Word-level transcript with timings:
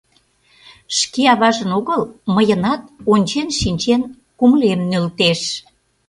Шке 0.97 1.23
аважын 1.33 1.69
огыл, 1.79 2.01
мыйынат, 2.35 2.81
ончен 3.13 3.47
шинчен, 3.59 4.01
кумылем 4.39 4.79
нӧлтеш. 4.89 5.41